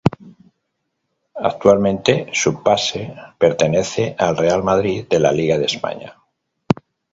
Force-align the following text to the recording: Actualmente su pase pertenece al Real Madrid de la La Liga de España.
Actualmente 1.43 2.31
su 2.33 2.63
pase 2.63 3.13
pertenece 3.37 4.15
al 4.17 4.35
Real 4.35 4.63
Madrid 4.63 5.05
de 5.07 5.19
la 5.19 5.29
La 5.29 5.37
Liga 5.37 5.59
de 5.59 5.65
España. 5.65 6.15